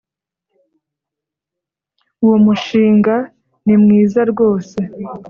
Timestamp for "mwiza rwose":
3.81-4.77